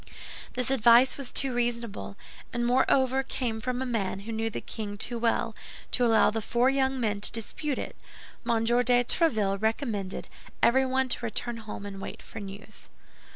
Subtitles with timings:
[0.53, 2.17] This advice was too reasonable,
[2.51, 5.55] and moreover came from a man who knew the king too well,
[5.91, 7.95] to allow the four young men to dispute it.
[8.49, 8.63] M.
[8.65, 10.27] de Tréville recommended
[10.63, 12.89] everyone to return home and wait for news.